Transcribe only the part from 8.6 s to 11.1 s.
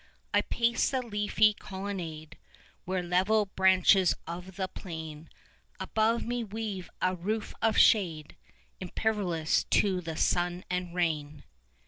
Impervious to the sun and